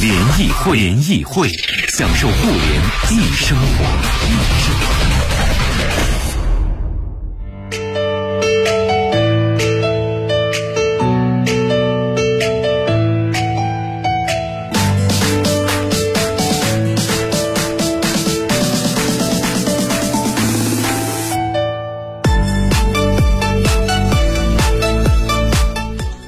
[0.00, 1.48] 联谊会，联谊会，
[1.96, 3.84] 享受互联易生活。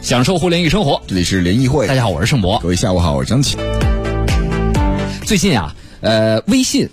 [0.06, 1.88] 享受互联易生活，这里是联谊会。
[1.88, 2.60] 大家好，我是盛博。
[2.60, 3.56] 各位下午好，我是张琪。
[5.24, 6.88] 最近啊，呃，微信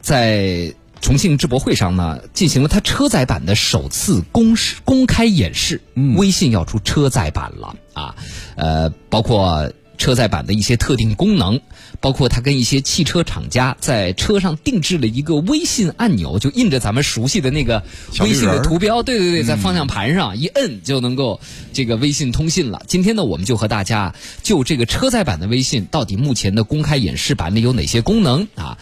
[0.00, 5.80] 在重庆智博会上呢，进行了它车载版的首次公示公开演示。
[5.94, 8.16] 嗯，微信要出车载版了啊，
[8.56, 9.70] 呃，包括。
[10.00, 11.60] 车载版的一些特定功能，
[12.00, 17.84] 包括它跟一些汽车厂家在车上定制了一个微信按钮，就印着咱们熟悉的那个
[18.20, 19.02] 微信的图标。
[19.02, 21.38] 对对对，在方向盘上一摁就能够
[21.74, 22.82] 这个微信通信了。
[22.86, 28.78] 今天呢，我们就和大家就这个车载版的微信到底目前的公开演示版里有哪些功能啊？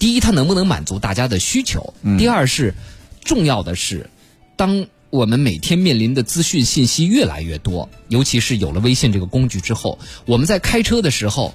[0.00, 1.94] 第一，它能不能满足大家的需求？
[2.18, 2.74] 第二是
[3.24, 4.10] 重要的是，
[4.56, 4.86] 当。
[5.10, 11.54] 我们每天面临的资讯信息越来越多，尤其是有了微信这个工具之后，我们在开车的时候，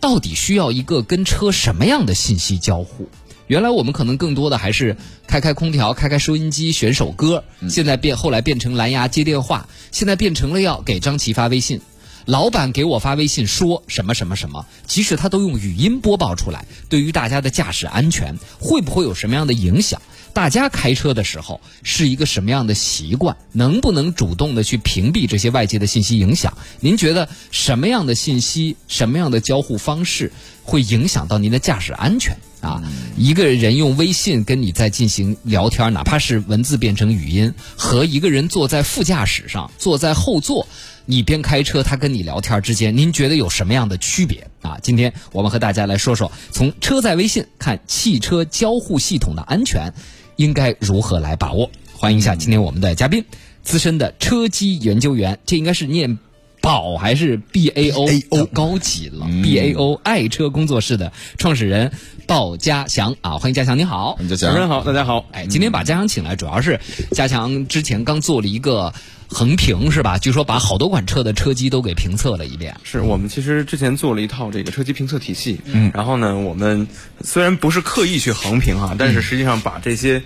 [0.00, 3.08] 到底需要一个跟车什么样的信息交互？
[3.46, 11.80] 原来我们可能更多的还是开开空调、开开收音机、选首歌，现在变后来变成蓝牙接电话，现在变成了要给张琪发微信，
[12.26, 20.00] 老板给我发微信说什么什么什么，即使他都用语音播报出来，对于大家的驾驶安全会不会有什么样的影响？
[20.32, 23.36] 大家开车的时候是一个什么样的习惯？
[23.52, 26.56] 能不能主动的去屏蔽这些外界的信息影响？
[26.80, 30.32] 您觉得什么样的信息、什么样的交互方式
[30.62, 32.36] 会影响到您的驾驶安全？
[32.60, 32.82] 啊，
[33.16, 40.68] 一个人用微信跟你在进行聊天，哪怕是文字变成语音，和一个人坐在副驾驶上、坐在后座，
[41.06, 44.46] 你边开车他跟你聊天之间，您觉得有什么样的区别？
[44.60, 49.94] 啊，今天我们和大家来说说，从车载微信看汽车交互系统的安全。
[50.40, 51.70] 应该如何来把握？
[51.92, 53.26] 欢迎一下今天我们的嘉宾，
[53.62, 56.18] 资深的车机研究员，这应该是念
[56.62, 58.06] 宝还是 B A O？
[58.46, 61.92] 高级了，B A O 爱车工作室的创始人
[62.26, 65.26] 鲍家祥啊，欢迎家祥，你好，主持人好，大家好。
[65.32, 66.80] 哎，今天把家祥请来，主要是
[67.10, 68.94] 家祥之前刚做了一个。
[69.30, 70.18] 横评是吧？
[70.18, 72.76] 据说把好多款车的车机都给评测了一遍。
[72.82, 76.86] 是我们其实之前做了一套这个车机评测体系，嗯，然后呢，我们
[77.22, 80.22] 虽然不是刻意去横评啊，但是实际上把这些。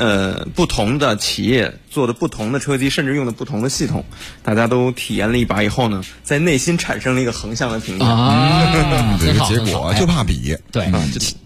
[0.00, 4.02] 呃，不同的企业做的不同的车机，甚至用的不同的系统，
[4.42, 8.06] 大家都体验了一把以后呢，在内心产生了一个横向的评价。
[8.06, 8.72] 啊，
[9.20, 10.56] 这个结果就怕比。
[10.72, 10.90] 对，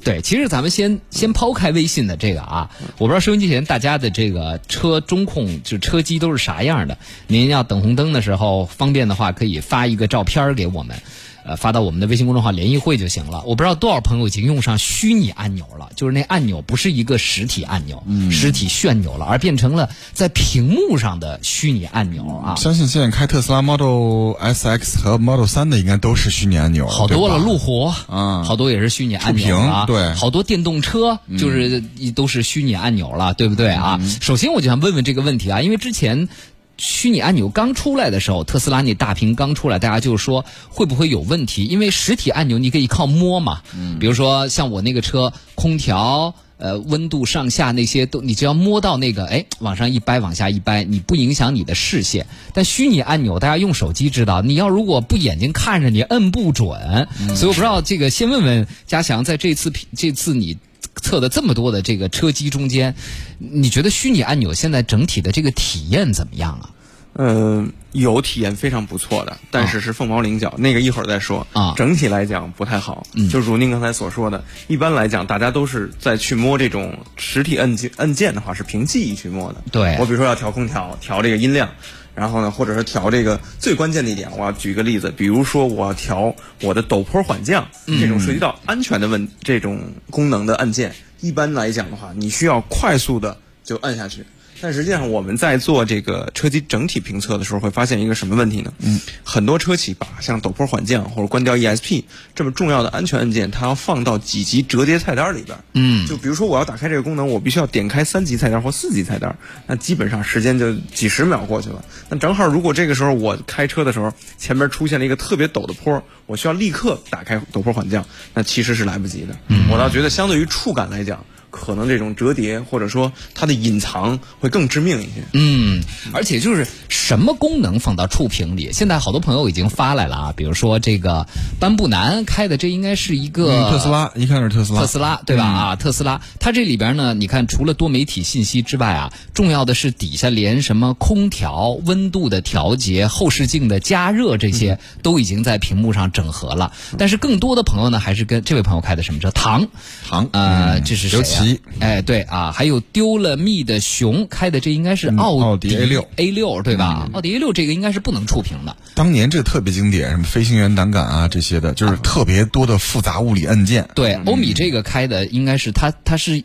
[0.05, 6.97] 对，其实咱们先先抛开微信的这个啊，我不知道收音机前大家的这个车中控就车机都是啥样的。
[7.27, 10.97] 您要等红灯的时候方便的话，可以发一个照片给我们。
[11.45, 13.43] 呃，发到我们的微信公众号“联谊会”就行了。
[13.47, 22.55] 我不知道多少朋友已经用上虚拟按钮了，就是那按钮不是一个实体按钮、实体旋钮了，而变成了在屏幕上的虚拟按钮啊！
[22.57, 29.85] 相信现在开特斯拉 Model S X 和 Model 三的应该都是虚拟按钮，好多了，路虎啊，好多也是虚拟按钮啊。
[29.87, 31.83] 对，好多电动车就是
[32.15, 34.01] 都是虚拟按钮了，对不对啊？
[34.23, 36.29] 首先，我就想问问这个问题啊，因为之前。
[36.77, 41.65] 虚拟按钮刚出来的时候，特斯拉那大屏刚出来，大家就说会不会有问题？
[41.65, 52.27] 因为实体按钮你可以靠摸嘛，嗯，比如说像我那个车，空调、呃温度上下那些都，你只要摸到那个，哎，往上一掰，往下一掰，你不影响你的视线。
[52.53, 57.09] 但虚拟按钮，大家用手机知道，你要如果不眼睛看着，你摁不准。
[57.37, 60.59] 所以我不知道这个，先问问嘉祥，在这次这次你。
[61.03, 62.95] 测的这么多的这个车机中间，
[63.39, 66.71] 你觉得虚拟按钮现在整体的这个体验怎么样啊？
[67.17, 71.75] 嗯，有体验非常不错的，但是是凤毛麟角，那个一会儿再说啊。
[71.77, 79.63] 整体来讲不太好，就如您刚才所说的，一般来讲大家都是在去摸这种实体按键按键的话，是凭记忆去摸的。
[79.71, 81.69] 对我比如说要调空调，调这个音量。
[82.17, 86.33] 然后呢，或者是调这个最关键的一点，我要举个例子，比如说我要调
[86.63, 94.25] 我的陡坡缓降这种涉及到安全的问这种功能的按键，一般来讲的话，你需要快速的就按下去。
[94.61, 98.73] 但实际上我们在做这个车机整体评测的时候，会发现一个什么问题呢？
[98.79, 102.05] 嗯，很多车企把像陡坡缓降或者关掉 ESP
[102.35, 105.59] 这么重要的安全按键，它要放到几级折叠菜单里边。
[105.75, 109.37] 嗯，就比如说我要打开这个功能，我必须要点开三级菜单或四级菜单，
[109.67, 111.85] 那基本上时间就几十秒过去了。
[112.09, 119.37] 那正好如果这个时候我开车的时候，前面出现了一个特别陡的坡，我需要立刻打开陡坡缓降，那其实是来不及的。
[119.49, 121.25] 嗯，我倒觉得相对于触感来讲。
[121.55, 125.23] 可能这种折叠或者说它的隐藏会更致命一些。
[125.33, 125.81] 嗯，
[126.13, 131.29] 而且就是什么功能放到触屏里，现在好多朋友已经发来了啊，比如说这个
[131.61, 135.45] 班布南开的，这应该是一个特斯拉，一看是特斯拉，特斯拉对吧？
[135.45, 146.73] 啊，特斯拉，它这里边呢，你看除了多媒体信息之外啊，重要的是底下连什么空调温度的调节、后视镜的加热这些都已经在屏幕上整合了。
[146.99, 149.31] 但是更多的朋友呢，还是跟这位朋友开的什么车？
[149.31, 149.69] 唐
[150.09, 151.23] 唐呃，这是谁
[151.53, 151.59] 呀？
[151.81, 157.09] 哎，对啊，还有丢了蜜的熊开的，这应该是奥迪 A 六 A 六对吧？
[157.13, 158.77] 奥迪 A 六这个应该是不能触屏的。
[158.95, 163.89] 当年这个特别经典，什么飞行员胆敢啊这些的，就是特别多的复杂物理按键。
[163.95, 166.43] 对，欧米这个开的应该是它，它是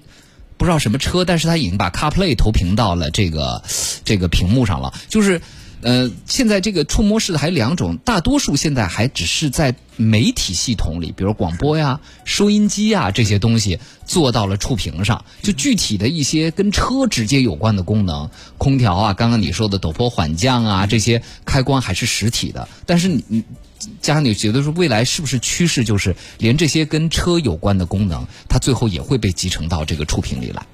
[0.58, 3.64] 不知道什么车，但是它已经把 CarPlay 投屏到了这个
[4.04, 5.42] 这个屏幕上了，就是。
[5.82, 15.24] 呃，现在这个触摸式的还有两种，大多数现在还只是在媒体系统里，比如广播呀、收音机啊这些东西做到了触屏上。
[15.42, 22.68] 就具体的一些跟车直接有关的功能，空调啊，刚刚你说的陡坡缓降啊，这些开关还是实体的。
[22.86, 23.44] 但是你，你，
[24.02, 30.66] 加上你觉得说未来是不是趋势就是连这些跟车有关的功能，它最后也会被集成到这个触屏里来？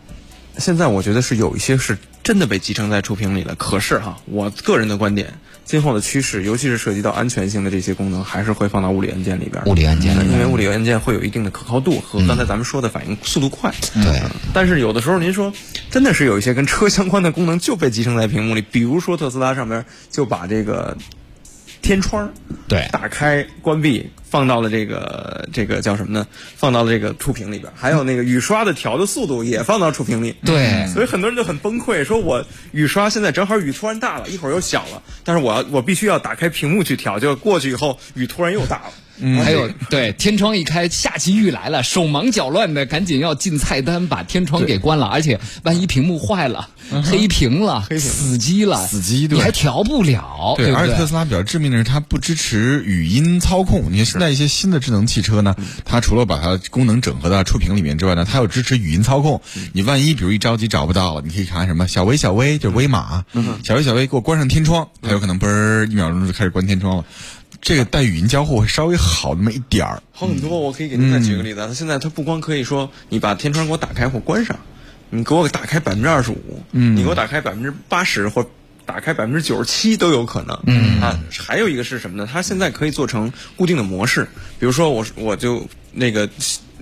[0.58, 3.56] 现在我觉得是有一些是真的被集成在触屏里了。
[3.56, 9.64] 可是哈，我个人的观点，今后的趋势，尤其是涉及到安全性的这些功能，还是会放到物理按键里边。
[9.66, 13.74] 物理按键，因为物理按键会有一定的可靠度和刚才咱们说的反应速度快。
[13.94, 14.22] 对。
[14.54, 15.54] 但是有的时候您说，
[15.92, 20.98] 真的是有一些跟车相关的功能就被集成在屏幕里，比如说特斯拉上面就把这个
[21.86, 22.34] 天窗
[22.68, 24.10] 对打开关闭。
[24.28, 26.28] 放到了这个这个叫什么呢？
[26.58, 30.36] 放到了这个触屏里边，还有那个雨刷的调的速度也放到触屏里。
[30.44, 32.44] 对，所以很多人就很崩溃，说我
[32.74, 38.92] 雨刷现在正好雨突然大了，一会儿又小了，但是我要我必须要打开屏幕去调，就过去以后雨突然又大了。
[39.18, 46.70] 嗯，还有对天窗一开，下起雨来了，手忙脚乱的赶紧要进菜单把天窗给关了，而且万一屏幕坏了，
[47.04, 50.54] 黑屏了，黑死机了，死机对，你还调不了。
[50.56, 54.36] 对，而且特斯拉比较致命的是它不支持语音操控，你看现在。
[54.36, 59.40] 一些新的智能汽车呢，它除了把它功能整合到触屏里面之外呢，它又支持语音操控。
[59.72, 63.24] 你万一比如一着急找不到了，你可以看什么小薇小薇，就是威马，
[63.64, 67.06] 小薇小薇给我关上天窗，它有可能嘣儿一秒钟就开始关天窗了。
[67.62, 70.60] 这个带语音交互会稍微好那么一点儿，好很多。
[70.60, 74.58] 我可以给您再举个例子，它现在它不光可以说你把天窗给我打开或关上，
[75.10, 78.48] 你给我打开百分之二十五，你给我打开百分之八十或。
[78.88, 82.30] 打开百分之九十七都有可能，嗯啊，还有一个是什么呢？
[82.32, 84.28] 它现在可以做成固定的模式，
[84.60, 86.30] 比如说我我就那个。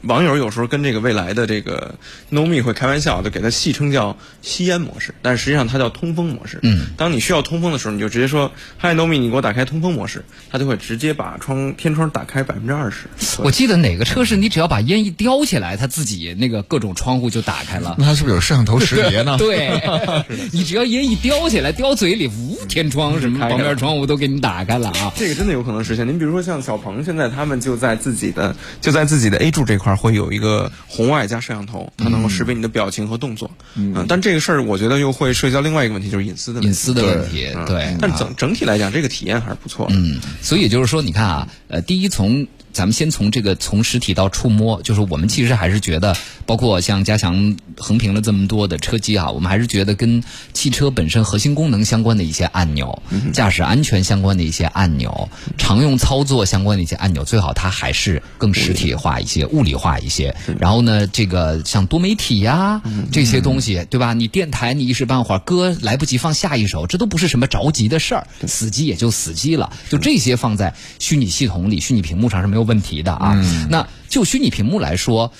[0.04, 1.96] 网友有时候跟这个未来的这个
[2.32, 6.60] Nomi 会开玩笑，就给它戏称叫吸烟模式，但实际上它叫通风模式。
[6.64, 8.52] 嗯，当你需要通风的时候，你就直接说
[8.82, 13.06] Hi Nomi，你给我打开通风模式，它就会直接把窗天窗打开百分之二十。
[13.42, 17.96] 我记得哪个车是你只要把烟一叼起来，它自己那个各种窗户就打开了。
[17.98, 19.38] 那它是不是有摄像头识别呢？
[19.40, 19.82] 对，
[20.52, 25.14] 你只要烟一叼起来，叼嘴里，呜，天窗什么旁边窗户都给你打开了啊！
[25.16, 26.06] 这个真的有可能实现。
[26.06, 29.93] 您比如说像小鹏，现在他们就在自己的就在自己的 A 柱这块。
[29.96, 33.50] 会有一个红外加摄像头，它能够识别你的表情和动作。
[33.76, 37.48] 嗯，但这个事儿我觉得又会涉及到另外一个问题，就是隐私的隐私的问题。
[37.68, 39.88] 对，但整整体来讲，这个体验还是不错。
[39.92, 42.46] 嗯，所以就是说，你看啊，呃，第一从。
[42.74, 60.36] 咱们先从这个从实体到触摸，就是我们其实还是觉得，包括像加强横屏了这么多的车机啊，我们还是觉得跟汽车本身核心功能相关的一些按钮、驾驶安全相关的一些按钮、常用操作相关的一些按钮，最好它还是更实体化一些、物理化一些。
[60.60, 64.14] 然后呢，这个像多媒体呀这些东西，对吧？
[64.14, 69.72] 你电台你一时半会儿歌来不及放下一首，这都不是什么着急的事儿，死机也就死机了。
[69.90, 72.63] 就这些放在虚拟系统里、虚拟屏幕上是没有。
[72.64, 73.36] 问题的啊，
[73.70, 75.32] 那就虚拟屏幕来说。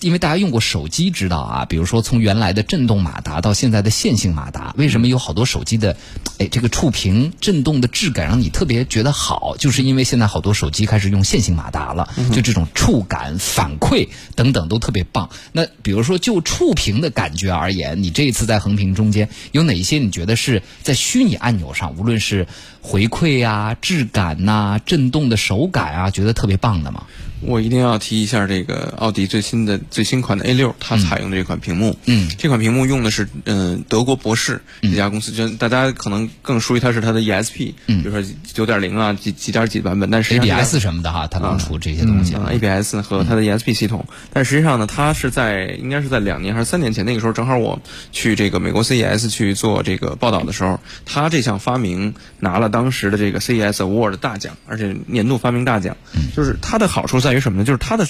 [0.00, 5.94] 因为大家用过手机，知道啊，比如说从原来的震动马达到现在的线性马达，为什么有好多手机的，
[6.38, 9.56] 哎，这个触屏震动的质感让你特别觉得好？
[9.58, 15.28] 就是因为现在好多手机开始用线性马达了，就这种触感反馈等等都特别棒。
[15.52, 22.46] 那比如说就触屏的感觉而言，你这一次在横屏中间有哪一些你觉得是在虚拟按钮上，无论是
[22.80, 27.04] 回馈啊、质感呐、震动的手感啊，觉得特别棒的吗？
[27.42, 31.96] 我一定要提一下这个奥迪最新的最新款的 A 六，它采用的这款屏幕。
[32.06, 42.34] 嗯，这款屏幕用的是嗯、呃德国博士这家公司，就大家可能更熟悉它是它的 ESP，嗯，比如说九点零啊几几点几版本，但实际上 ABS 什么的哈，它能出这些东西。
[42.34, 47.80] 啊 ABS 和它的 ESP 系统，但实际上呢，它是在应该是在两年还是三年前，那个时候正好我
[48.12, 55.96] 去这个美国 CES 去做这个报道的时候，它这项发明拿了当时的这个 CES Award 大奖，而且年度发明大奖。
[56.36, 57.64] 就是它的好处在于什么呢？
[57.64, 58.06] 就是它的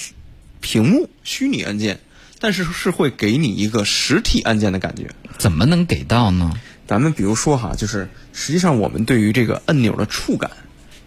[0.59, 1.99] 屏幕虚拟按键，
[2.39, 5.07] 但是是会给你一个实体按键的感觉。
[5.37, 6.53] 怎么能给到呢？
[6.87, 10.51] 咱们比如说哈，就是实际上我们对于这个按钮的触感，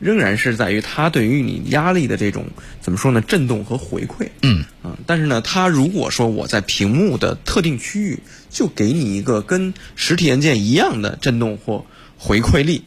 [0.00, 2.46] 仍然是在于它对于你压力的这种
[2.80, 4.28] 怎么说呢，震动和回馈。
[4.42, 11.84] 嗯啊，但是呢，它如果说我在屏幕的特定区域就给你一个跟实体按键一样的震动或
[12.16, 12.84] 回馈力，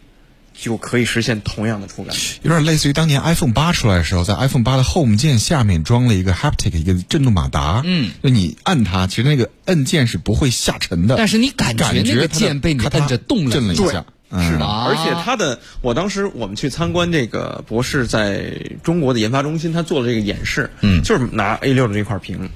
[0.59, 2.15] 就可以实现同样的触感。
[2.41, 7.81] 有点类似于当年 iPhone 八出来的时候，在 iPhone 八的 Home 键下面装了一个 haptic 一个震动马达。
[7.85, 14.03] 嗯，就你按它，其实那个按键是不会下沉的，但是你感觉感那个它的键被你按着动了震了一下。
[14.29, 18.51] 是的，而且它的，我当时我们去参观这个博士在
[18.83, 22.49] 中国的研发中心，他做了这个演示，嗯就是拿 A 六的这块屏，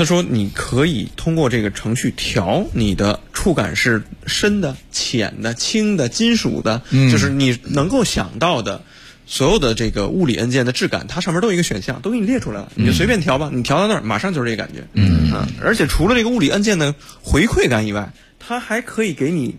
[0.00, 8.80] 他说你可以通过这个程序调你的触感是深的、浅的、轻的、金属的，就是你能够想到的。
[9.26, 13.50] 所有的这个物理按键的质感，它上面都有一个选项，都给你列出来了，你就随便调吧。
[13.52, 14.82] 你调到那儿，马上就是这个感觉。
[14.94, 15.30] 嗯
[15.62, 19.56] 而且除了这个物理按键的回馈感以外，它还可以给你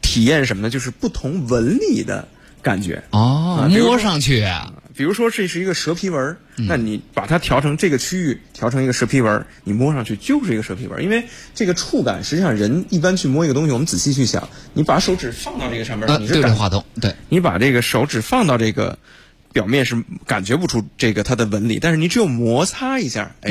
[0.00, 0.70] 体验什么呢？
[0.70, 2.28] 就是不同纹理的
[2.62, 3.02] 感觉。
[3.10, 4.46] 哦摸上去，
[4.94, 11.02] 比如说这是一个蛇皮纹那你把它调成这个区域，调成一个蛇皮纹儿，你摸上去就是一个蛇皮纹儿。
[11.02, 18.98] 因为这个触感，实际上人一般去摸一个东西，我们仔细去想，你把手指放到这个上面，呃，你是感对着话筒，对，你把这个手指放到这个
[19.52, 23.50] 表面是感觉不出这个它的纹理，但是你只有摩擦一下，哎，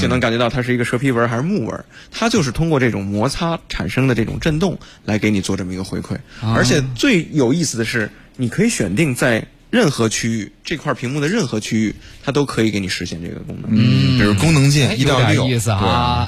[0.00, 1.84] 就能感觉到它是一个蛇皮纹还是木纹。
[2.10, 6.18] 它就是通过这种摩擦产生的这种震动来给你做这么一个回馈。
[6.42, 13.70] 而且最有意思的是，你可以选定在任何区域这块屏幕的任何区域，它都可以给你实现这个功能。
[13.70, 15.70] 嗯，比如功能哎键一到六，意思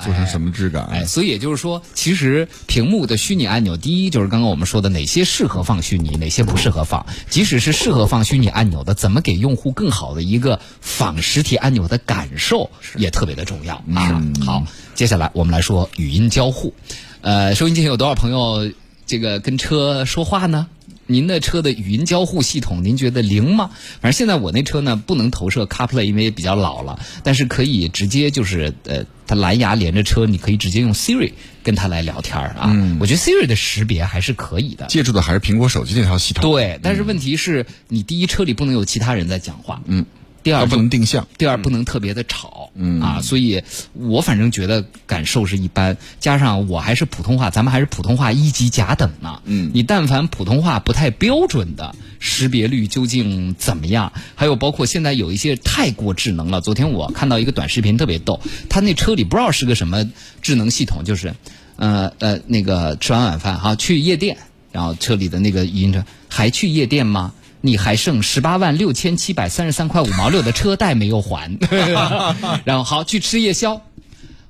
[0.04, 0.84] 做成什么质感？
[0.84, 7.04] 哎，所以也就是说，其实屏幕的虚拟按钮，第一就是刚刚我们说的哪些适合放虚拟，哪些不适合放。
[7.28, 14.22] 即使是适合放虚拟按钮的，怎么给用户更好的一个仿实体按钮的感受，也特别的重要啊。
[14.46, 16.75] 好，接下来我们来说语音交互。
[17.22, 18.70] 呃，收音机前有多少朋友
[19.06, 20.68] 这个跟车说话呢？
[21.12, 23.71] 您的车的语音交互系统，您觉得灵吗？
[24.00, 32.75] 反正现在我那车呢，不能投射 CarPlay，因为比较老了，但是可以直接就是呃，它蓝牙连着车，你可以直接用 Siri 跟它来聊天儿啊。
[32.99, 34.87] 我觉得 Siri 的识别还是可以的。
[34.87, 40.07] 借助的还是苹果手机那套系统，对，但是问题是你第一车里不能有其他人在讲话，嗯，
[40.42, 41.26] 第二不能定向。
[41.38, 54.12] 第二不能特别的吵，嗯啊，所以我反正觉得感受是一般，加上我还是普通话，咱们还是普通话一级甲等呢，嗯你但凡普通话不太标准的识别率究竟怎么样？
[54.34, 56.61] 还有包括现在有一些太过智能了。
[56.61, 61.34] 昨天我看到一个短视频特别逗，他那车里不知道是个什么智能系统，就是，
[61.76, 64.38] 呃呃那个吃完晚饭哈去夜店，
[64.72, 67.32] 然后车里的那个语音说还去夜店吗？
[67.62, 71.57] 你还剩十八万六千七百三十三块五毛六的车贷没有还，
[72.64, 73.81] 然后好去吃夜宵。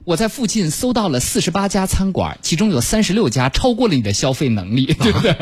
[0.05, 5.33] 我在附近搜到了四十八家餐馆，其中有三十六家超过了你的消费能力， 对不对？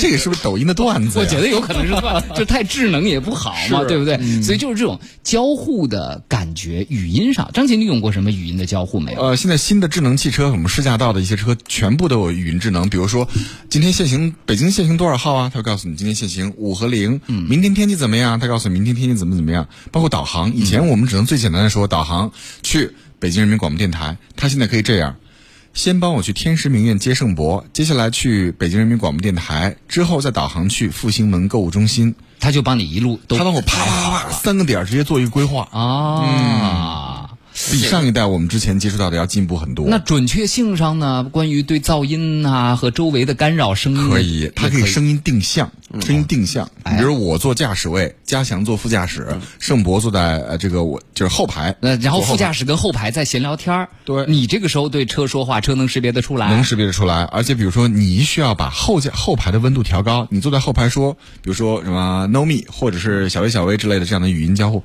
[0.00, 1.24] 这个是不是抖音的段子呀？
[1.24, 4.16] 我觉得有可能是段，就太智能也不好嘛，对不对？
[4.20, 9.20] 嗯所以就是这种交互的感觉，语音上，张琴，你用过什么语音的交互没有？
[9.20, 12.88] 呃，现在新的智能汽车，我们试驾到的一些车全部都有语音智能。
[12.88, 13.28] 比如说，
[13.68, 15.50] 今天限行北京限行多少号啊？
[15.52, 17.20] 它会告诉你今天限行五和零。
[17.26, 18.38] 嗯，明天天气怎么样？
[18.38, 19.66] 它告诉你明天天气怎么怎么样。
[19.90, 22.30] 包括导航，以前我们只能最简单的说导航
[22.62, 22.92] 去
[23.26, 25.16] 北京人民广播电台，他现在可以这样。
[25.74, 32.14] 先帮我去天时明苑接盛博，接下来去北京人民广播电台，之后再导航去复兴门购物中心。
[32.38, 37.05] 他就帮你一路都他帮我啪啪啪啪 三个点直接做一个规划，啊。
[37.70, 39.86] 比上一代我们之前接触到的要进步很多。
[39.88, 41.24] 那准确性上呢？
[41.32, 45.70] 关于对噪音啊和周围的干扰声音，可以，它可以声音定向，
[46.00, 46.70] 声音定向。
[46.82, 49.26] 哎比如我坐驾驶位，嘉祥坐副驾驶，
[49.58, 51.74] 盛博坐在呃这个我就是后排。
[51.80, 64.82] 那，然后副驾驶驶跟后排在闲聊天儿对你这个时候对车说话，车能识别得出来，能识别得出来，而且比如说你需要把后驾后排的温度调高，你坐在后排说，比如说什么 No Me 或者是小薇小薇之类的这样的语音交互，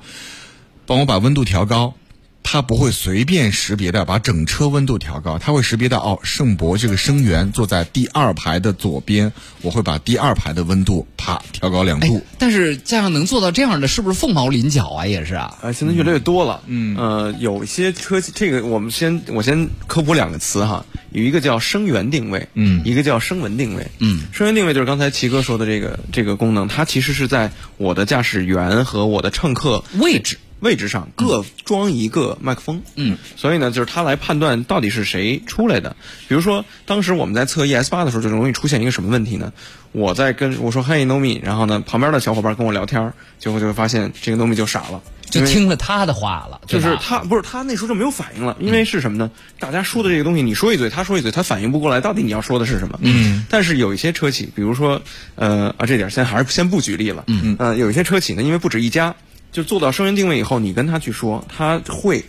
[0.86, 1.94] 帮我把温度调高。
[2.42, 9.32] 它不会随便识别的把整车温度调高，它会识别到哦，圣博这个声源坐在第二排的左边，
[9.62, 12.20] 我会把第二排的温度啪调高两度。
[12.38, 15.06] 但是这样能做到这样的，是不是凤毛麟角啊？
[15.06, 15.56] 也是啊。
[15.62, 16.60] 呃，现在越来越多了。
[16.66, 30.38] 嗯，呃，有一些车企，这个我们先我先科普两个词哈，有一个叫声源定位，嗯，一个叫声纹定位，嗯，声源定位就是刚才齐哥说的这个这个功能，它其实是在我的驾驶员和我的乘客位置。
[30.62, 35.94] 位置上各装一个麦克风，嗯，所以呢，就是它来判断到底是谁出来的。
[36.28, 39.52] 比如说，当时我们在测 ES 八的时候，就容易出现一个什么问题呢？
[39.90, 49.28] 我在跟我说 Hey Nomi，然后呢，旁边的小伙伴跟我聊天，结果就会发现这个 Nomi 就傻了，就听了他的话了，就是他不是他那时候就没有反应了，因为是什么呢？
[49.58, 52.98] 大家说的这个东西，你说一嘴，他说一嘴，他反应不过来，到底你要说的是什么？
[53.02, 53.44] 嗯。
[53.50, 55.02] 但是有一些车企，比如说，
[55.34, 57.24] 呃啊，这点先还是先不举例了。
[57.26, 57.56] 嗯嗯。
[57.58, 59.14] 呃，有一些车企呢，因为不止一家。
[59.52, 62.24] 就做到声源定位以后，你跟他去说，他会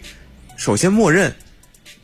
[0.58, 1.34] 首先默认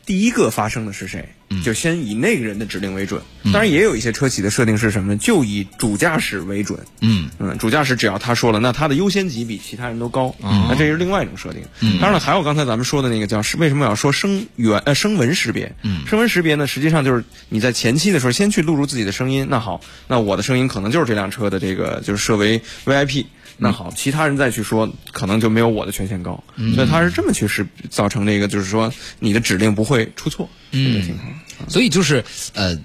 [0.05, 1.29] 第一个发声的是谁，
[1.63, 3.21] 就先以那个人的指令为准。
[3.53, 5.19] 当然，也有一些车企的设定是什么呢？
[5.19, 6.79] 就以主驾驶为准。
[7.01, 10.33] 嗯嗯，主驾驶只要他说了，那他的优先级比其他人都高。
[10.41, 11.61] 那这是另外一种设定。
[11.99, 15.75] 当然了，还有刚才咱们说的那个叫为什么要说声源呃声纹识别？
[16.07, 19.47] 声纹识别呢，实际上就是你在前期的时候先去录入自己的声音。
[19.49, 23.25] 那好，那我的声音可能就是这辆车的这个就是设为 VIP。
[23.61, 26.41] 那好，其他人再去说，可能就没有我的权限高，
[26.75, 31.27] 所以他是这么去是造成这个，就是说你的指令不会出错这个情况。
[31.67, 32.23] 所以就是
[32.53, 32.79] 呃，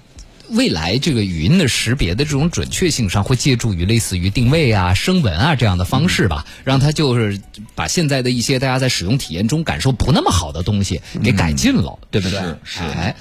[0.49, 7.39] 未来这个语音的识别的这种准确性上，会借助于类似于定位啊、声纹啊这样的方式吧，让它就是
[7.73, 12.39] 把现在的一些大家在使用体验中感受不那么好的东西给改进了，对不对？
[12.63, 13.15] 是哎。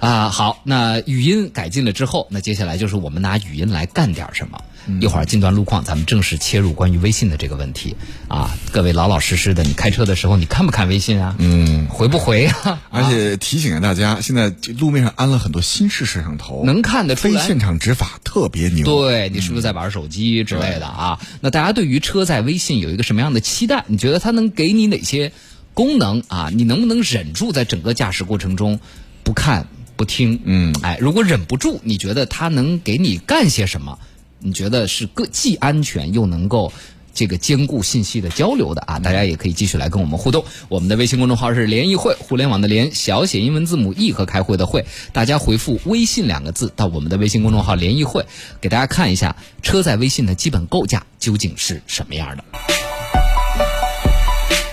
[0.00, 4.60] 啊，好，那语音改进了之后，那接下来就是我们拿语音来干点什么。
[5.00, 7.94] 一会儿进段路况，咱们正式切入关于微信的这个问题。
[8.28, 11.36] 啊，各位老老实实的，你开车的时候你看不看微信啊？
[11.38, 12.80] 嗯，回不回啊？
[12.88, 17.34] 而且提醒大家，现在路面上安了很多新式摄像头，能看得出来。
[17.34, 18.86] 非现场执法特别牛。
[18.86, 21.20] 对你是不是在玩手机之类的啊？
[21.42, 23.84] 那大家对于车载微信有一个什么样的期待？
[23.86, 25.30] 你觉得它能给你哪些
[25.74, 26.50] 功能啊？
[26.52, 28.80] 你能不能忍住在整个驾驶过程中
[29.22, 29.68] 不看？
[30.00, 33.98] 不听，嗯，哎，如果忍不住，你觉得他能给你干些什么？
[34.38, 36.72] 你觉得是个既安全又能够
[37.12, 38.98] 这个兼顾信息的交流的啊？
[38.98, 40.42] 大家也可以继续来跟我们互动。
[40.70, 44.86] 我们的微信公众号是联谊会，互联网的联，小写英文字母 E 和开会的会。
[45.12, 48.24] 大家回复“微信”两个字到我们的微信公众号联谊会，
[48.58, 52.89] 给大家看一下车载微信的基本构架究竟是什么样的。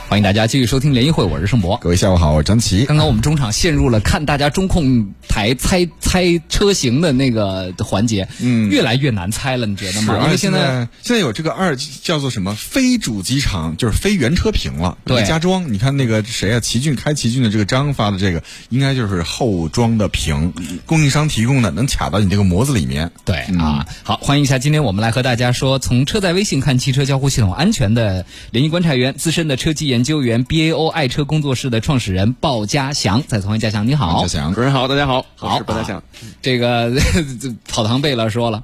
[0.10, 1.76] 欢迎大家继续收听联谊会，我是盛博。
[1.82, 2.86] 各位下午好，我是张琪。
[2.86, 10.17] 刚刚我们中场陷入了看大家中控台猜猜车型的那个环节，嗯，越来越难猜了，你觉得吗？
[10.24, 15.74] 因为现在现在有这个二叫做什么非主机厂，就是非原车屏了，对，加装。
[15.74, 20.54] 你看那个谁啊，奇骏开奇骏的这个张发的这个，应该就是后装的屏，
[20.86, 23.12] 供应商提供的，能卡到你这个模子里面。
[23.26, 29.96] 对啊，好，欢迎一下，今天我们来和大家说，从车载微信看汽车交互系统安全的联谊观察员、资深的车机研。
[29.97, 36.03] 研究员 BAO 爱车工作室的创始人鲍家祥，再次欢迎家祥，你好，家祥，主任好，大家好，好，鲍家祥，
[36.39, 36.91] 这个
[37.67, 38.63] 跑堂贝勒说了，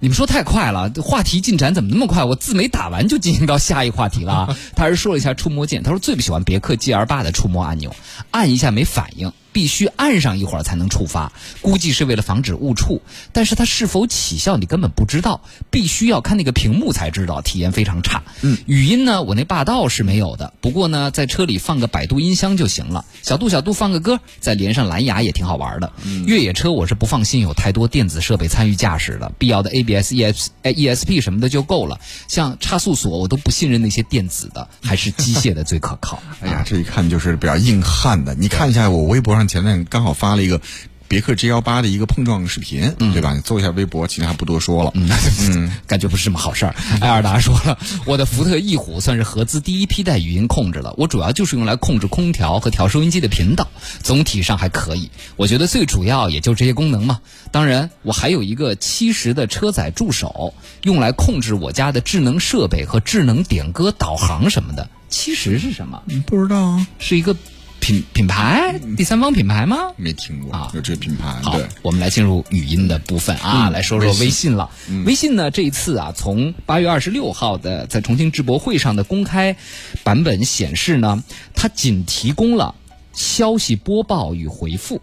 [0.00, 2.22] 你们说太快了，话题进展怎么那么快？
[2.22, 4.58] 我字没打完就进行到下一话题了啊。
[4.76, 7.96] 他是说了一下触摸键，他说最不喜欢别克 GL 八的触摸按钮，
[8.30, 9.32] 按一下没反应。
[9.54, 13.00] 必须按上一会儿才能触发，估计是为了防止误触。
[13.32, 15.40] 但是它是否起效你根本不知道，
[15.70, 18.24] 必须要看那个屏幕才知道，体验非常差。
[18.42, 25.92] 嗯，语音呢，我那霸道是没有的，不过呢，在车里放个百度音箱就行了，小度小度放个歌，再连上蓝牙也挺好玩的。
[26.26, 32.00] 越野车我是不放心有太多电子设备参与驾驶的，必要的 ABS、ES、ESP 什么的就够了。
[32.26, 36.20] 像差速锁我都不信任那些电子的，还是机械的最可靠。
[36.42, 38.34] 哎呀，这一看就是比较硬汉的。
[38.34, 39.43] 你看一下我微博上。
[39.48, 40.60] 前面刚好发了一个
[41.06, 43.34] 别克 G 幺八的一个碰撞视频，对吧？
[43.34, 44.90] 你搜一下微博，其他不多说了。
[44.94, 46.74] 嗯， 感觉不是什么好事儿。
[47.00, 53.68] 艾尔达说了，我的福特翼虎算是合资第一批带语音控制了，我主要就是用来控制空调和调收音机的频道，
[54.02, 55.10] 总体上还可以。
[55.36, 57.20] 我觉得最主要也就这些功能嘛。
[57.52, 64.88] 当然，我还有一个七十的车载助手，用来控制我家的智能设备和智能点歌、导航什么的。
[65.10, 66.02] 七十是什么？
[66.26, 67.36] 不知道啊，是一个。
[67.84, 69.76] 品品牌第三方品牌吗？
[69.96, 71.28] 没听过啊，有这个品牌。
[71.42, 74.70] 好，我们来进入语音的部分啊，来说说微信了。
[75.04, 79.54] 微信呢，这一次啊，从八月二十六号的在重庆智博会上的公开
[80.02, 81.22] 版本显示呢，
[81.54, 82.74] 它仅提供了
[83.12, 85.02] 消息播报与回复、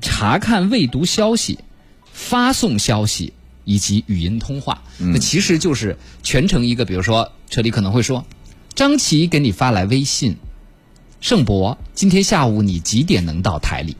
[0.00, 1.60] 查看未读消息、
[2.12, 4.82] 发送消息以及语音通话。
[4.98, 8.26] 那其实就是全程一个，比如说车里可能会说，
[8.74, 10.36] 张琪给你发来微信。
[11.20, 13.96] 盛博，今天下午你几点能到台里？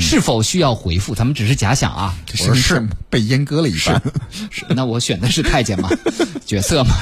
[0.00, 1.14] 是否需要回复？
[1.14, 2.18] 咱们只是假想啊。
[2.40, 4.02] 我是是被阉割了一半。
[4.50, 5.88] 是，那我选的是太监嘛，
[6.44, 6.94] 角色嘛。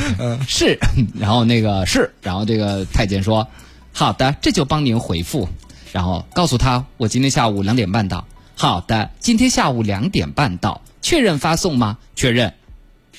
[0.47, 0.79] 是，
[1.19, 3.49] 然后那个是，然后这个太监说
[3.93, 5.49] ：“好的，这就帮您回复。”
[5.93, 11.99] 然后告诉他：“我今天下午两点半到。”好的，今天下午两点半到，确认发送吗？
[12.15, 12.53] 确认。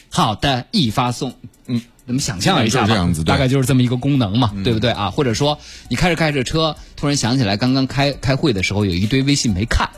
[0.10, 1.34] 好的，已发送。
[2.06, 5.10] 嗯，咱们想象一下吧，大概就是这么一个功能嘛，对不对啊？
[5.10, 9.90] 或者说，你开着开着车，突然想起来刚刚开开会的时候有一堆微信没看，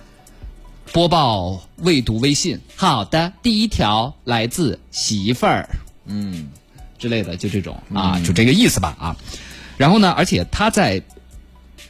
[0.91, 2.59] 播报未读微信。
[2.75, 5.69] 好的，第一条来自媳妇儿，
[6.05, 6.49] 嗯，
[6.97, 9.15] 之类的，就这种啊，就这个意思吧啊。
[9.77, 11.01] 然后呢，而且他在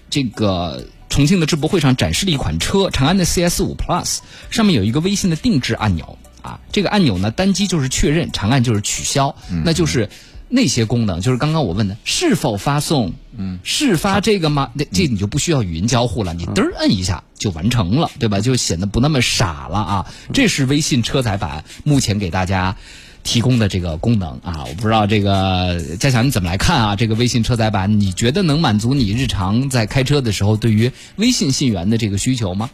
[0.10, 0.86] 这个。
[1.10, 4.20] 重庆的智博会上展示了一款车，长安的 CS 五 Plus，
[4.52, 10.10] 上面有一个微信的定制按钮啊，这个按钮呢单击就是确认，长按就是取消，那就是
[10.50, 14.72] 那些功能，就是刚刚我问的是否发送，嗯，是发这个吗？
[14.74, 18.40] 那这你就不需要语音交互了，你嘚儿摁一下就完成了，对吧？
[18.40, 20.14] 就显得不那么傻了啊。
[20.34, 22.76] 这是微信车载版目前给大家。
[23.24, 26.96] 提供的这个功能啊，我不知道这个嘉强你怎么来看啊？
[26.96, 32.70] 这个微信车载版，你觉得能满足你日常在开车的时候对于微信信源的这个需求吗？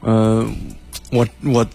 [0.00, 0.46] 呃，
[1.10, 1.66] 我我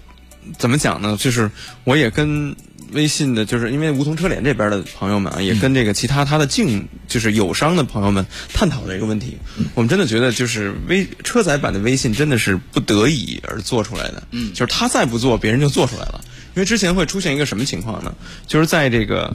[0.58, 1.17] 怎么讲呢？
[1.19, 1.49] 就是
[1.84, 2.55] 我也跟
[2.91, 9.38] 微信的，就是因为梧桐车联这边的朋友们啊，也跟这个其他他的竞就是友商的朋友们探讨了一个问题。
[9.73, 14.23] 我们真的觉得，就是微车载版的微信真的是不得已而做出来的。
[14.31, 16.23] 嗯，就是他再不做，别人就做出来了。
[16.55, 18.13] 因为之前会出现一个什么情况呢？
[18.47, 19.34] 就是在这个，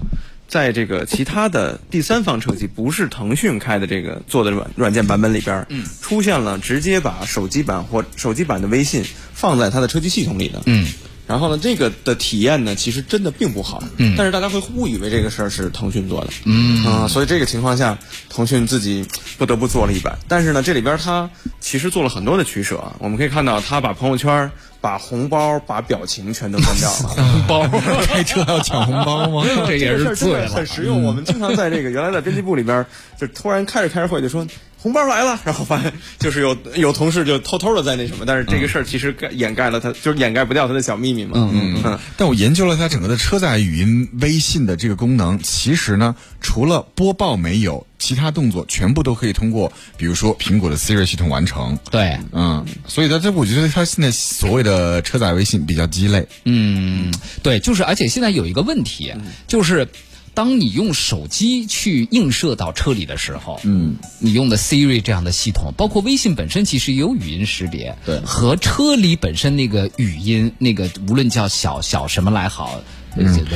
[0.50, 10.84] 在这个其他的第三方车机不是腾讯开的这个做的软软件版本里边，嗯，出现了直接把手机版或手机版的微信放在它的车机系统里的，嗯，
[11.28, 16.84] 然后呢，这个的体验呢，其实真的并不好，嗯，但是大家会误以为这个事儿是腾讯做的，嗯。
[16.84, 17.96] 啊，所以这个情况下，
[18.28, 19.06] 腾讯自己
[19.38, 24.50] 不得不做了一版，但是呢，这里边它其实做了很多的取舍，我们可以看到，它把朋友圈。
[24.80, 27.08] 把红包、把表情全都关掉了。
[27.14, 27.68] 红包
[28.06, 29.44] 开车要抢红包吗？
[29.66, 31.02] 这也是真的很实用。
[31.02, 32.86] 我们经常在这个原来的编辑部里边，
[33.18, 34.46] 就突然开着开着会就说。
[34.82, 41.32] 红包来了，然后发现就是有有同事就偷偷的在那什么，但是这个事儿其实盖掩盖了他，就是掩盖不掉他的小秘密嘛。
[41.34, 41.98] 嗯嗯嗯。
[42.16, 51.78] 但我研究了它整个的车载语音微信的这个功能，其实呢，除了播报没有，其他动作全部都可以通过，比如说苹果的 Siri 系统完成。
[51.92, 56.26] 对，嗯，所以它这我觉得它现在所谓的车载微信比较鸡肋。
[56.44, 59.14] 嗯，对，就是而且现在有一个问题，
[59.46, 59.86] 就是。
[60.32, 72.80] 当你用手机去映射到车里的时候，嗯，你用的 Siri 这样的系统，包括微信本身其实也有语音识别，对，和车里本身那个语音，那个无论叫小小什么来好，
[73.16, 73.46] 嗯，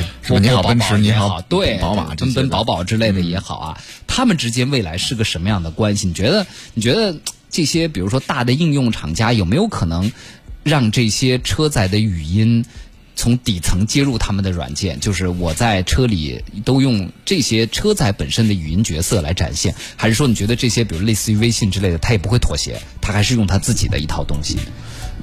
[0.41, 6.07] 你好奔驰，你好对，宝马，奔奔宝宝之类的也好啊，他们之间未来是个什么样的关系？
[6.07, 6.45] 你觉得？
[6.73, 7.15] 你觉得
[7.49, 10.11] 这些比如说大的应用厂家有没有可能
[10.63, 12.65] 让这些车载的语音？
[13.17, 24.57] 从底层接入他们的软件，就是我在车里都用这些车载本身的语音角色来展现，还是说你觉得这些比如类似于微信之类的，他也不会妥协，他还是用他自己的一套东西？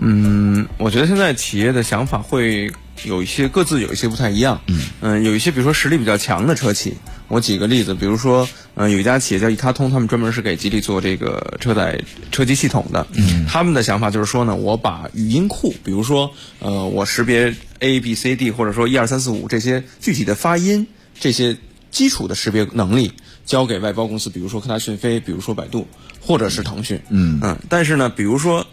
[0.00, 2.72] 嗯，我觉得现在企业的想法会
[3.04, 4.60] 有一些各自有一些不太一样。
[4.68, 6.94] 嗯，嗯，有一些比如说实力比较强的车企。
[7.28, 11.98] 我举个例子，比如说，嗯，有一家企业叫一卡通，他们专门是给吉利做这个车载
[12.30, 13.06] 车机系统的。
[13.14, 20.86] 嗯，他们的想法就是说呢，我把语音库，比如说，呃，我识别 A B C D，或者说一二三四五这些具体的发音，
[21.18, 21.56] 这些
[21.90, 23.10] 基础的识别能力，
[23.46, 25.88] 交给外包公司，比如说科大讯飞，比如说百度，
[26.20, 27.00] 或者是腾讯。
[27.08, 28.66] 嗯嗯，但是呢，比如说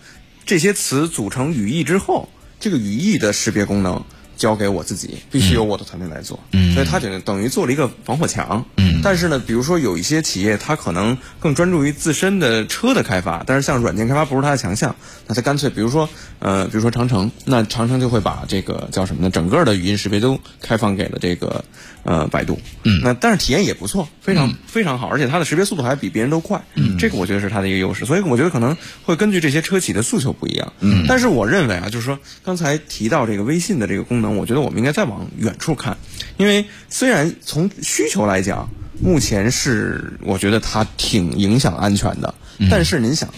[0.45, 2.27] 这些词组成语义之后，
[2.59, 4.03] 这个语义的识别功能。
[4.39, 6.39] 交给我自己，必须由我的团队来做，
[6.73, 8.65] 所以他等等于做了一个防火墙。
[9.03, 14.95] 但是呢，比如说有一些企业，他可能更专注于自身的车的开发，但是像软件开发不是他的强项，
[15.27, 19.29] 那他干脆，比如说，呃，比如说长城，那长城就会把这个叫什么呢？
[19.29, 21.63] 整个的语音识别都开放给了这个
[22.03, 22.59] 呃百度。
[22.83, 26.61] 嗯，那但是体验也不错，非常非常好，而且它的识别速度还比别人都快。
[26.75, 28.05] 嗯，这个我觉得是它的一个优势。
[28.05, 30.73] 所以我觉得可能会根据这些车企的诉求不一样。
[30.79, 34.28] 嗯，但是我认为啊，就是说刚才提到这个微信的这个功能。
[34.35, 35.97] 我觉得我们应该再往远处看，
[36.37, 38.69] 因为虽然从需求来讲，
[39.01, 42.33] 目前是我觉得它挺影响安全的，
[42.69, 43.33] 但是您想，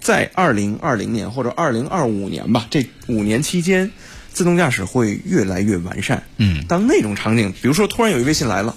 [0.00, 3.90] 在二零二零年或者二零二五年吧，这五年期间，
[4.32, 6.22] 自动驾驶会越来越完善。
[6.36, 8.76] 嗯，当那种场景，比如说突然有一微信来了。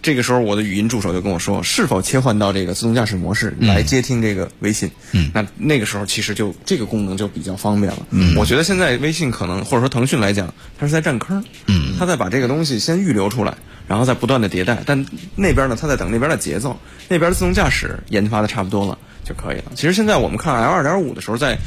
[0.00, 8.06] 这个时候，我的语音助手就跟我说：“是否切换到这个自动驾驶模式来接听这个微信？”嗯，那那个时候其实就这个功能就比较方便了。
[8.10, 11.42] 嗯，我觉得现在微信可能或者说腾讯来讲，它是在占坑。
[11.66, 13.56] 嗯，它在把这个东西先预留出来，
[13.86, 14.78] 然后再不断的迭代。
[14.86, 19.64] 但那边呢，它在等那边的节奏，那边自动驾驶研发的差不多了就可以了。
[19.74, 21.58] 其实现在我们看 L 二点五的时候，在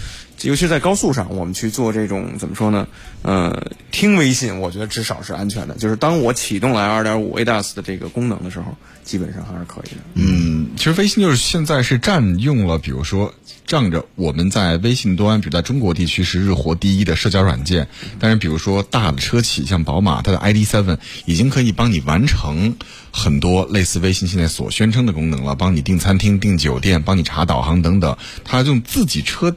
[0.41, 2.87] 尤其是在高速上，我们去做这种怎么说呢？
[3.21, 5.75] 呃，听微信，我觉得至少是安全的。
[5.75, 10.01] 就是当我启动了 L 二点五 ADAS 的这个功能的时候，基本上还是可以的。
[10.15, 13.31] 嗯，其实微信就是现在是占用了，比如说
[13.67, 17.87] 仗着我们在微信端，比如在中国地区是日活第一的社交软件，
[18.19, 22.75] 但是比如说大的车企像宝马，它的 ID.7 已经可以帮你完成
[23.11, 29.55] 很多类似微信现在所宣称的功能了，帮你订餐厅、订酒店、帮你查导航等等，它用自己车。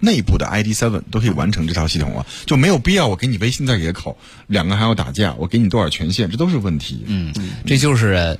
[0.00, 7.02] 内部的 ID Seven 都可以完成这套系统了，就没有必要我给你微信再野口，两个还要打架，我给你多少权限，这都是问题。
[7.06, 7.32] 嗯，
[7.64, 8.38] 这就是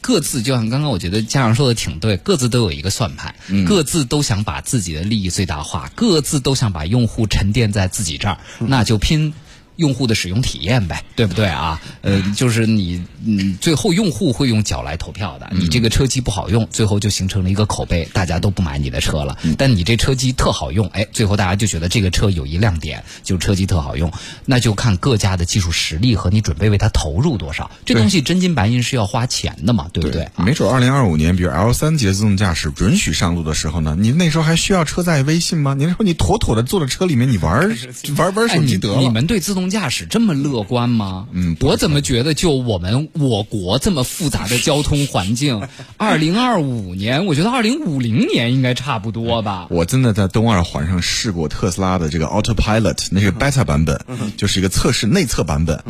[0.00, 9.32] 各自就像刚刚我觉得家长说的挺对，各自都有一个算盘，各自都想把自己的利益最大化，各自都想把用户沉淀在自己这儿，那就拼。
[9.76, 11.80] 用户的使用体验呗，对不对啊？
[12.02, 15.48] 呃，就是你，嗯，最后用户会用脚来投票的。
[15.52, 19.36] 你这个车机不好用，最后就形成了一个口碑，大家都不买你的车了。
[19.58, 24.12] 但你这车机特好用，哎，最后大家就觉得这个车有一亮点，就车机特好用。
[24.44, 27.70] 那就看各家的技术实力和你准备为它投入多少。
[27.84, 30.28] 这东西真金白银是要花钱的嘛，对不对？
[30.36, 35.74] 没准二零二五年，比如 L 三级自动驾驶准许上路的时候呢，你那时候还需要车载微信吗？
[35.74, 37.76] 你说你妥妥的坐在车里面，你玩
[38.16, 39.00] 玩玩手机得了。
[39.00, 41.28] 你们对自动驾驶这么乐观吗？
[41.32, 49.66] 嗯，我怎么觉得就我们我国这么复杂的交通环境， 二零二五年，我觉得二零五零年应该差不多吧。
[49.70, 54.00] 我真的在东二环上试过特斯拉的这个 Autopilot，那是 beta 版本，
[54.36, 55.82] 就是一个测试内测版本，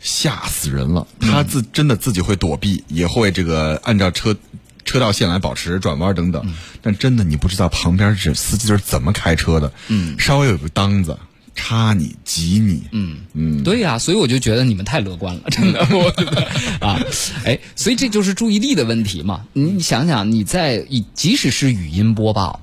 [0.00, 1.06] 吓死人了。
[1.20, 4.36] 他自真的自己会躲避，也会这个按照车
[4.84, 6.44] 车道线来保持转弯等等。
[6.80, 11.16] 但真的你不知道旁边这司机是怎么开车的，嗯，稍微有个当子。
[11.54, 16.42] 插你挤你，嗯嗯，对呀，所以我就觉得你们太乐观了，真的， 我觉得
[16.80, 16.98] 啊，
[17.44, 19.44] 哎，所以这就是注意力的问题嘛。
[19.52, 22.60] 你想想，你在以即使是语音播报，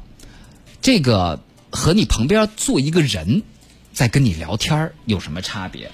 [0.81, 3.43] 这个和你旁边坐一个人
[3.93, 5.89] 在跟你聊天有什么差别？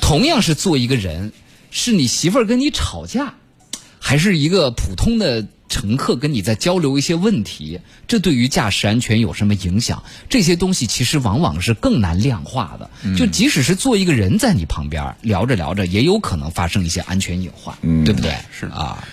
[0.00, 1.32] 同样是做一个人，
[1.70, 3.34] 是你媳妇儿跟你吵架，
[3.98, 5.46] 还是一个普通的？
[5.68, 10.02] 乘客跟你在交流一些问题，这对于驾驶安全有什么影响？
[10.28, 12.90] 这些东西其实往往是更难量化的。
[13.16, 18.34] 就即使是坐一个人在你旁边聊着聊着，也有可能发生一些安全隐患，对不对？
[18.50, 19.06] 是啊，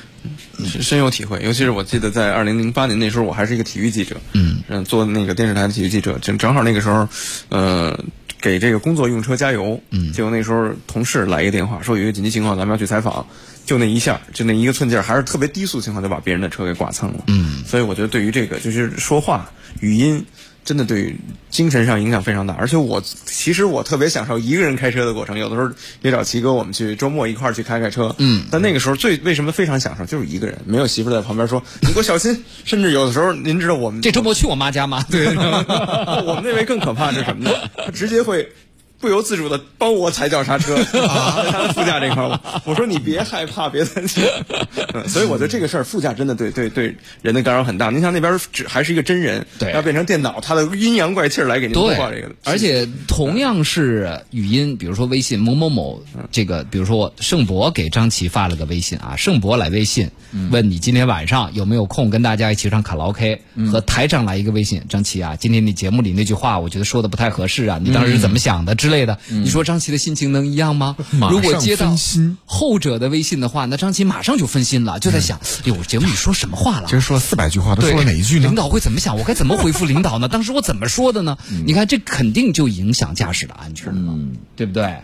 [0.81, 1.41] 深有体会。
[1.43, 7.07] 尤其是我记得在二零零八年那时候，我还是一个体育记者，嗯，做那个电视台的体育记者，正正好那个时候，
[7.49, 7.99] 呃，
[8.39, 13.27] 给这个工作用车加油，嗯，结果那时候同事来一个电话，说有一个紧急情况，咱们要去采访。
[13.65, 17.23] 就那一下，就那一个寸劲儿，还是特别低速情况，就把别人的车给剐蹭了。
[17.27, 19.49] 嗯，所以我觉得对于这个，就是说话
[19.81, 20.23] 语音，
[20.63, 21.15] 真的对于
[21.49, 22.53] 精神上影响非常大。
[22.59, 25.69] 而且我其实我特别享受一个人开车的过程，有的时候
[26.01, 28.15] 也找齐哥我们去周末一块儿去开开车。
[28.19, 32.43] 嗯，但那个时候最为什么非常享受，就是一个人，没有媳妇在旁边说你给我小心。
[32.65, 35.03] 甚至有的时候，您知道我们这周末去我妈家吗？
[35.09, 37.51] 对， 我们那位更可怕是什么呢？
[37.77, 38.47] 他直接会。
[38.99, 44.23] 不由自主的帮我踩脚刹车， 他的副驾这块儿，我说你别害怕，别担心。
[45.07, 47.89] 所以我觉得这个事儿，副驾真的对对对人的干扰很大。
[47.89, 52.31] 您像那边只还是一个真人，对，要变成电脑，他的阴阳怪气来给您播报这个。
[52.45, 60.09] 而且同样是语音，比如说微信某某某，这个比如说盛博给张琪发了个微信啊，盛博来微信
[60.51, 68.73] 问你今天晚上有没有空跟大家一起唱卡拉 OK，和台长来一个微信，张琪啊，今天你节目里那句话我觉得说的不太合适啊，你当时是怎么想的？
[68.85, 70.95] 之类的，你说张琪的心情能一样吗？
[71.29, 71.95] 如果接到
[72.45, 76.87] 后者的微信的话，那张琪马上就分心了，就在想：哎呦，节目里说什么话了？
[76.87, 78.45] 其实说了四百句话，都说了哪一句呢？
[78.45, 79.17] 领导会怎么想？
[79.17, 80.27] 我该怎么回复领导呢？
[80.27, 81.37] 当时我怎么说的呢？
[81.65, 84.13] 你看，这肯定就影响驾驶的安全了，
[84.55, 84.97] 对不对？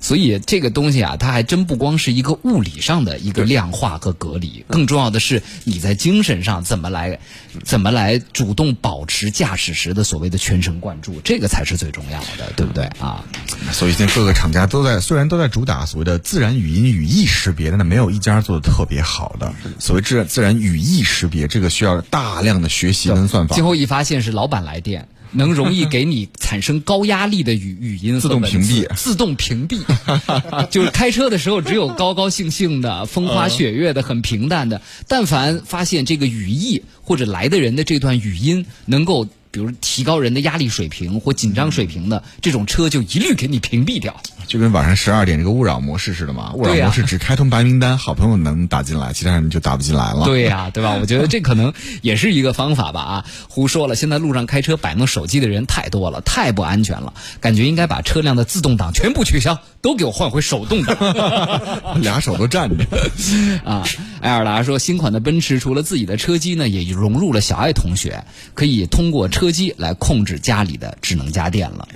[0.00, 7.20] 所以这个东西啊，它还真不光是一个物理上的一个量化和隔离，更重要的是你在精神上怎么来，
[7.62, 13.13] 怎么来主动保持驾驶时的所谓的全神贯注，这个才是最重要的，对不对啊？
[13.72, 19.52] 所以现在各个厂家都在，虽然都在主打所谓的自然语音语义识别，但没有一家做的特别好的。
[19.78, 23.54] 所谓自自然语义识别，这个需要大量的学习跟算法。
[23.54, 25.08] 最后一发现是老板来电。
[25.36, 29.80] 能容易给你产生高压力的语 语音自动屏蔽，自动屏蔽，
[30.70, 34.80] 就是开车的时候只有高高兴兴的、风花雪月的、很平淡的。
[35.08, 44.20] 但凡发现这个语义或者来的人的这段语音能够比如提高人的压力水平或紧张水平的这种车，就一律给你屏蔽掉。
[44.46, 50.24] 就跟晚上十二点这个勿扰模式似的嘛，勿扰模式只开通白名单，好朋友能打进来，其他人就打不进来了。
[50.24, 50.96] 对呀、 对吧？
[51.00, 53.24] 我觉得这可能也是一个方法吧啊。
[53.48, 60.96] 胡说了，现在路上开车摆弄手机的人太多了，太不安全了，感觉应该把车辆的自动挡全部取消，都给我换回手动挡。
[62.00, 62.84] 俩手都站着。
[63.64, 63.84] 啊，
[64.20, 71.88] 埃尔达说，新款的奔驰除了自己的车机呢，也融入了小爱同学，可以通过车机来控制家里的智能家电了。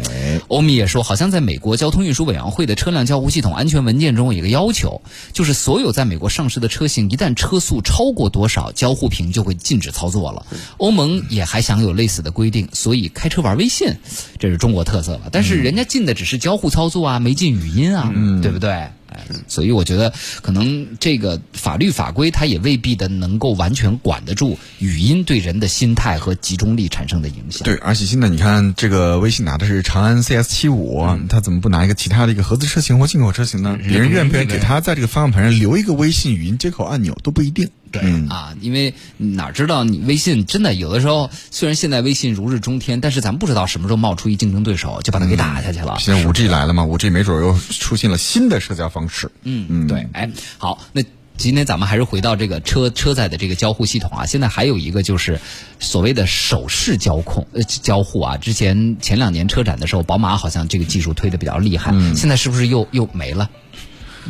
[0.49, 10.47] 欧米也说，好像在美国交通运输委员会的车辆交互系统安全文件中有一个要求，就是所有在美国上市的车型，一旦车速超过多少，交互屏就会禁止操作了。
[10.77, 13.97] 欧盟也还享有类似的规定，所以开车玩微信，
[14.39, 15.23] 这是中国特色了。
[15.33, 18.89] 但是人家禁的只是交互操作啊，没禁语音啊，对不对？
[19.09, 27.63] 哎，所以我觉得可能这个法律法规它也未必的能够完全管得住语音对人的心态和集中力产生的影响。
[27.65, 33.79] 对，而且现在你看，这个微信拿的是长安 CS 七五、它怎么不拿一个其他的一个合资车型或进口车型呢？
[33.87, 37.69] 别人愿不愿意给他在这个方向盘上留一个微信语音接口按钮都不一定。
[37.91, 45.97] 对、啊，因为哪知道你微信真的有的时候，虽然现在微信如日中天，但是咱们不知道什么时候冒出一竞争对手，就把它给打下去了。
[45.99, 49.31] 现在五 G 来了嘛，五 G 没准又出现了新的社交方式。
[49.43, 51.03] 嗯嗯，对，哎，好，那
[51.37, 54.27] 今天咱们还是回到这个车车载的这个交互系统啊。
[54.27, 55.41] 现在还有一个就是
[55.79, 58.37] 所谓的手势交控呃交互啊。
[58.37, 63.49] 之前前两年车展的时候，宝马好像这个技术推的比较厉害，现在是不是又又没了？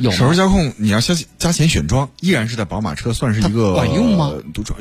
[0.00, 4.32] 有手势交控，你要加加钱选装，依然是在宝马车算是一个管用吗？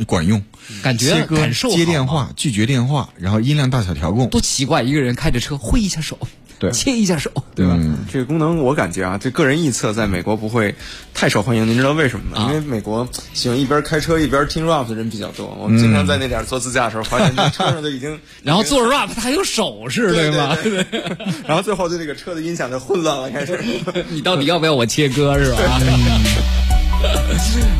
[0.06, 0.44] 管用，
[0.82, 4.30] 感觉切感受接电话、拒绝电话，然后音量大小调控。
[4.30, 6.20] 多奇怪，一个人开着车挥一下手，
[6.60, 7.74] 对切一下手，对吧？
[7.78, 10.74] 嗯这个功能我感觉啊，这个人臆测在美国不会
[11.14, 12.44] 太受欢迎，您知道为什么吗？
[12.44, 15.56] 啊因为美国喜欢一边开车一边听 rap 的人比较多。
[15.60, 20.56] 我们经常在那点儿做自驾的时候，发现这车上就已经， 然后做 rap 它还有手势，对吗？
[20.64, 21.04] 对 对
[21.48, 23.60] 然后最后就这个车的音响就混乱了，开始。
[24.10, 25.60] 你到底要不要我切歌是吧？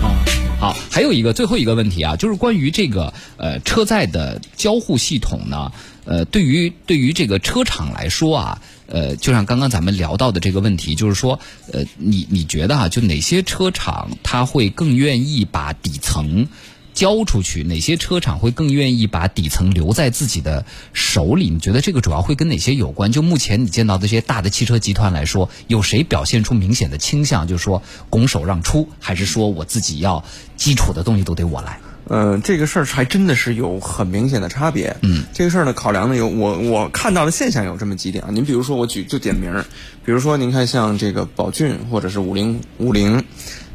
[0.02, 0.14] 啊，
[0.60, 5.72] 好，还有一个最后一个问题啊，就是关于这个呃车载的交互系统呢，
[6.08, 11.40] 呃，对于对于这个车厂来说啊，呃，就像刚刚咱们聊到的这个问题，就是说，
[11.72, 16.48] 呃，你你觉得啊，就哪些车厂它会更愿意把底层？
[16.94, 21.48] 交出去，哪些车厂会更愿意把底层留在自己的手里？
[21.48, 23.12] 你觉得这个主要会跟哪些有关？
[23.12, 31.80] 就目前你见到这些大的汽车集团来说，有谁表现出明显的倾向，就是说拱手让出，还是说我自己要基础的东西都得我来？
[32.10, 34.96] 呃，这个事儿还真的是有很明显的差别。
[35.02, 38.30] 嗯，这个事儿呢，考量呢有我我看到的现象有这么几点啊。
[38.32, 39.66] 您比如说，我举就点名儿，
[40.06, 43.24] 比如说您看像这个宝骏或者是五菱五菱，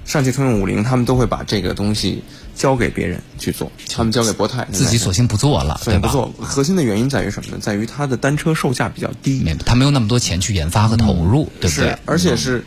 [0.05, 2.23] 上汽通用五菱，他们都会把这个东西
[2.55, 6.33] 交给别人去做，他们交给博泰，自己索性不做了，对不做。
[6.41, 7.59] 核心的原因在于什么呢？
[7.61, 12.63] 在于它的单车售价比较低，他没有那么多钱去研发和投入，对不对是？，而且是如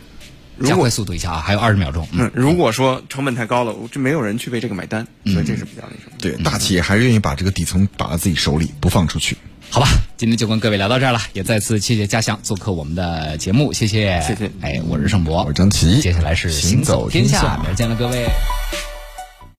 [0.64, 2.08] 加快速度一下啊，还有二十秒钟。
[2.12, 6.18] 嗯嗯，如果说成本太高了，就没有人去为这个买单，所以这是比较那什么。
[6.20, 9.36] 对，大企业还是愿意把这个底层把在自己手里，不放出去。
[9.70, 18.26] 好吧，今天就跟各位聊到这儿了，也再次谢谢嘉祥做客我们的节目，谢谢，谢谢哎，我是盛博，我是张琪接下来是行走天下，明儿见了各位。